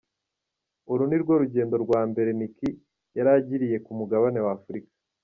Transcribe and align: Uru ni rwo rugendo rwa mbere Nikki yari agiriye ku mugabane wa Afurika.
Uru 0.91 1.03
ni 1.07 1.17
rwo 1.21 1.33
rugendo 1.41 1.75
rwa 1.83 2.01
mbere 2.09 2.29
Nikki 2.37 2.69
yari 3.17 3.29
agiriye 3.37 3.77
ku 3.85 3.91
mugabane 3.99 4.39
wa 4.45 4.51
Afurika. 4.57 4.91